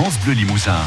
France 0.00 0.18
Bleu 0.24 0.32
Limousin. 0.32 0.78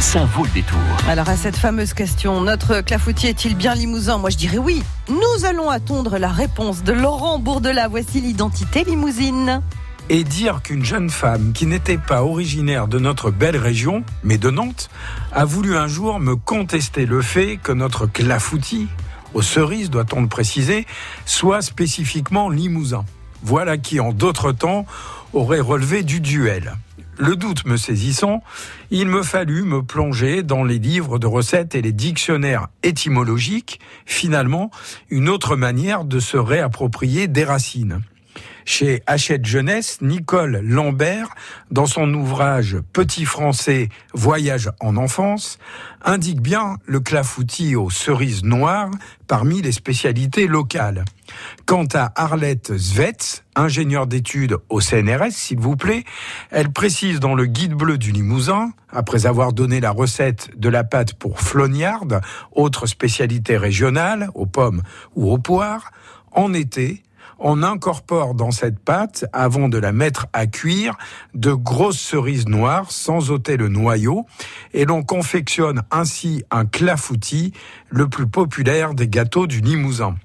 Ça 0.00 0.24
vaut 0.24 0.42
le 0.42 0.50
détour. 0.50 0.80
Alors 1.06 1.28
à 1.28 1.36
cette 1.36 1.54
fameuse 1.54 1.94
question, 1.94 2.40
notre 2.40 2.80
clafoutis 2.80 3.28
est-il 3.28 3.54
bien 3.54 3.76
limousin? 3.76 4.18
Moi 4.18 4.30
je 4.30 4.36
dirais 4.36 4.58
oui. 4.58 4.82
Nous 5.08 5.44
allons 5.44 5.70
attendre 5.70 6.18
la 6.18 6.30
réponse 6.30 6.82
de 6.82 6.92
Laurent 6.92 7.38
Bourdelat. 7.38 7.86
Voici 7.86 8.20
l'identité 8.20 8.82
limousine. 8.82 9.62
Et 10.08 10.24
dire 10.24 10.62
qu'une 10.62 10.84
jeune 10.84 11.10
femme 11.10 11.52
qui 11.52 11.66
n'était 11.66 11.96
pas 11.96 12.24
originaire 12.24 12.88
de 12.88 12.98
notre 12.98 13.30
belle 13.30 13.56
région, 13.56 14.02
mais 14.24 14.36
de 14.36 14.50
Nantes, 14.50 14.90
a 15.30 15.44
voulu 15.44 15.76
un 15.76 15.86
jour 15.86 16.18
me 16.18 16.34
contester 16.34 17.06
le 17.06 17.22
fait 17.22 17.60
que 17.62 17.70
notre 17.70 18.06
clafoutis, 18.06 18.88
aux 19.32 19.42
cerises 19.42 19.90
doit-on 19.90 20.22
le 20.22 20.28
préciser, 20.28 20.88
soit 21.24 21.62
spécifiquement 21.62 22.50
limousin. 22.50 23.04
Voilà 23.44 23.78
qui 23.78 24.00
en 24.00 24.10
d'autres 24.10 24.50
temps 24.50 24.86
aurait 25.34 25.60
relevé 25.60 26.02
du 26.02 26.20
duel. 26.20 26.74
Le 27.16 27.36
doute 27.36 27.64
me 27.64 27.76
saisissant, 27.76 28.42
il 28.90 29.06
me 29.06 29.22
fallut 29.22 29.62
me 29.62 29.82
plonger 29.82 30.42
dans 30.42 30.64
les 30.64 30.78
livres 30.78 31.18
de 31.18 31.26
recettes 31.26 31.74
et 31.74 31.82
les 31.82 31.92
dictionnaires 31.92 32.68
étymologiques, 32.82 33.78
finalement, 34.04 34.70
une 35.10 35.28
autre 35.28 35.54
manière 35.54 36.04
de 36.04 36.18
se 36.18 36.36
réapproprier 36.36 37.28
des 37.28 37.44
racines. 37.44 38.00
Chez 38.64 39.02
Hachette 39.06 39.44
Jeunesse, 39.44 39.98
Nicole 40.00 40.60
Lambert, 40.62 41.28
dans 41.70 41.86
son 41.86 42.12
ouvrage 42.14 42.78
Petit 42.92 43.24
français 43.26 43.90
Voyage 44.14 44.70
en 44.80 44.96
enfance, 44.96 45.58
indique 46.02 46.40
bien 46.40 46.76
le 46.86 47.00
clafoutis 47.00 47.76
aux 47.76 47.90
cerises 47.90 48.42
noires 48.42 48.90
parmi 49.26 49.60
les 49.60 49.72
spécialités 49.72 50.46
locales. 50.46 51.04
Quant 51.66 51.86
à 51.94 52.12
Arlette 52.16 52.76
Svetz, 52.76 53.44
ingénieure 53.54 54.06
d'études 54.06 54.56
au 54.68 54.80
CNRS, 54.80 55.32
s'il 55.32 55.58
vous 55.58 55.76
plaît, 55.76 56.04
elle 56.50 56.72
précise 56.72 57.20
dans 57.20 57.34
le 57.34 57.46
guide 57.46 57.74
bleu 57.74 57.98
du 57.98 58.12
Limousin, 58.12 58.70
après 58.90 59.26
avoir 59.26 59.52
donné 59.52 59.80
la 59.80 59.90
recette 59.90 60.50
de 60.58 60.68
la 60.68 60.84
pâte 60.84 61.14
pour 61.14 61.40
flognarde, 61.40 62.20
autre 62.52 62.86
spécialité 62.86 63.56
régionale, 63.56 64.28
aux 64.34 64.46
pommes 64.46 64.82
ou 65.14 65.32
aux 65.32 65.38
poires, 65.38 65.90
en 66.32 66.52
été, 66.52 67.02
on 67.46 67.62
incorpore 67.62 68.34
dans 68.34 68.50
cette 68.50 68.78
pâte, 68.78 69.26
avant 69.34 69.68
de 69.68 69.76
la 69.76 69.92
mettre 69.92 70.26
à 70.32 70.46
cuire, 70.46 70.96
de 71.34 71.52
grosses 71.52 72.00
cerises 72.00 72.48
noires 72.48 72.90
sans 72.90 73.30
ôter 73.30 73.58
le 73.58 73.68
noyau, 73.68 74.24
et 74.72 74.86
l'on 74.86 75.02
confectionne 75.02 75.82
ainsi 75.90 76.42
un 76.50 76.64
clafoutis, 76.64 77.52
le 77.90 78.08
plus 78.08 78.26
populaire 78.26 78.94
des 78.94 79.08
gâteaux 79.08 79.46
du 79.46 79.60
Limousin. 79.60 80.16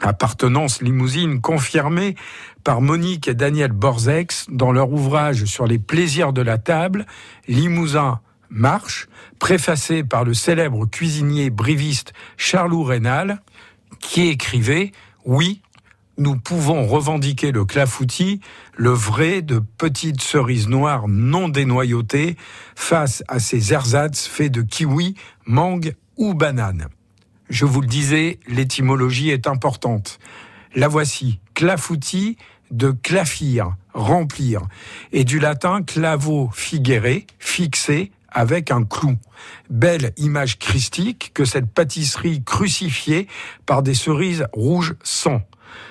Appartenance 0.00 0.82
limousine 0.82 1.40
confirmée 1.40 2.16
par 2.64 2.82
Monique 2.82 3.28
et 3.28 3.34
Daniel 3.34 3.72
Borzex 3.72 4.46
dans 4.50 4.72
leur 4.72 4.92
ouvrage 4.92 5.46
sur 5.46 5.66
les 5.66 5.78
plaisirs 5.78 6.34
de 6.34 6.42
la 6.42 6.58
table, 6.58 7.06
Limousin 7.48 8.20
marche, 8.50 9.08
préfacé 9.38 10.04
par 10.04 10.24
le 10.24 10.34
célèbre 10.34 10.84
cuisinier 10.84 11.48
briviste 11.48 12.12
Charlot 12.36 12.82
Rénal, 12.82 13.40
qui 14.00 14.28
écrivait 14.28 14.92
Oui, 15.24 15.62
nous 16.18 16.36
pouvons 16.36 16.86
revendiquer 16.86 17.52
le 17.52 17.64
clafoutis, 17.64 18.40
le 18.76 18.90
vrai 18.90 19.42
de 19.42 19.58
petites 19.58 20.20
cerises 20.20 20.68
noires 20.68 21.08
non 21.08 21.48
dénoyautées, 21.48 22.36
face 22.74 23.22
à 23.28 23.38
ces 23.38 23.72
ersatz 23.72 24.26
faits 24.26 24.52
de 24.52 24.62
kiwi, 24.62 25.14
mangue 25.46 25.94
ou 26.16 26.34
banane. 26.34 26.88
Je 27.48 27.64
vous 27.64 27.80
le 27.80 27.86
disais, 27.86 28.38
l'étymologie 28.46 29.30
est 29.30 29.46
importante. 29.46 30.18
La 30.74 30.88
voici, 30.88 31.40
clafoutis 31.54 32.36
de 32.70 32.90
clafir, 32.90 33.76
remplir, 33.92 34.62
et 35.12 35.24
du 35.24 35.38
latin 35.38 35.82
clavo 35.82 36.50
figere, 36.54 37.26
fixé, 37.38 38.10
avec 38.30 38.70
un 38.70 38.84
clou. 38.84 39.18
Belle 39.68 40.12
image 40.16 40.58
christique 40.58 41.32
que 41.34 41.44
cette 41.44 41.70
pâtisserie 41.70 42.42
crucifiée 42.42 43.28
par 43.66 43.82
des 43.82 43.94
cerises 43.94 44.46
rouges 44.52 44.94
sang. 45.02 45.42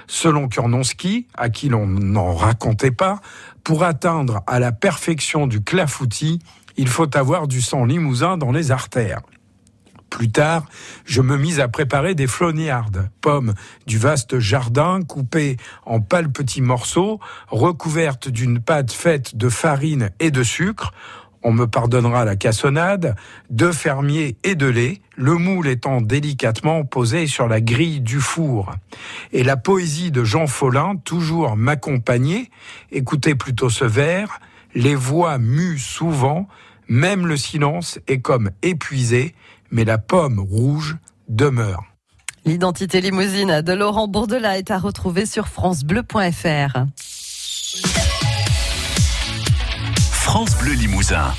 Selon 0.07 0.47
Kurnonski, 0.47 1.27
à 1.35 1.49
qui 1.49 1.69
l'on 1.69 1.87
n'en 1.87 2.33
racontait 2.33 2.91
pas, 2.91 3.21
pour 3.63 3.83
atteindre 3.83 4.41
à 4.47 4.59
la 4.59 4.71
perfection 4.71 5.47
du 5.47 5.63
clafoutis, 5.63 6.39
il 6.77 6.87
faut 6.87 7.15
avoir 7.17 7.47
du 7.47 7.61
sang 7.61 7.85
limousin 7.85 8.37
dans 8.37 8.51
les 8.51 8.71
artères. 8.71 9.21
Plus 10.09 10.29
tard, 10.29 10.65
je 11.05 11.21
me 11.21 11.37
mis 11.37 11.61
à 11.61 11.69
préparer 11.69 12.15
des 12.15 12.27
flognardes, 12.27 13.09
pommes 13.21 13.53
du 13.87 13.97
vaste 13.97 14.39
jardin 14.39 15.01
coupées 15.01 15.55
en 15.85 16.01
pâles 16.01 16.31
petits 16.31 16.61
morceaux, 16.61 17.19
recouvertes 17.47 18.27
d'une 18.27 18.59
pâte 18.59 18.91
faite 18.91 19.37
de 19.37 19.47
farine 19.47 20.11
et 20.19 20.29
de 20.29 20.43
sucre, 20.43 20.91
on 21.43 21.51
me 21.51 21.65
pardonnera 21.65 22.25
la 22.25 22.35
cassonade, 22.35 23.15
de 23.49 23.71
fermiers 23.71 24.37
et 24.43 24.55
de 24.55 24.67
lait, 24.67 25.01
le 25.15 25.35
moule 25.35 25.67
étant 25.67 26.01
délicatement 26.01 26.83
posé 26.83 27.27
sur 27.27 27.47
la 27.47 27.61
grille 27.61 28.01
du 28.01 28.19
four. 28.19 28.73
Et 29.31 29.43
la 29.43 29.57
poésie 29.57 30.11
de 30.11 30.23
Jean 30.23 30.47
Follin 30.47 30.95
toujours 31.03 31.55
m'accompagnait, 31.55 32.49
écoutez 32.91 33.35
plutôt 33.35 33.69
ce 33.69 33.85
vers, 33.85 34.39
les 34.75 34.95
voix 34.95 35.37
muent 35.37 35.77
souvent, 35.77 36.47
même 36.87 37.27
le 37.27 37.37
silence 37.37 37.99
est 38.07 38.19
comme 38.19 38.51
épuisé, 38.61 39.35
mais 39.71 39.85
la 39.85 39.97
pomme 39.97 40.39
rouge 40.39 40.97
demeure. 41.29 41.83
L'identité 42.43 43.01
limousine 43.01 43.61
de 43.61 43.73
Laurent 43.73 44.07
Bourdelat 44.07 44.57
est 44.57 44.71
à 44.71 44.79
retrouver 44.79 45.25
sur 45.27 45.47
francebleu.fr. 45.47 46.85
Bleu 50.61 50.73
Limousin. 50.73 51.33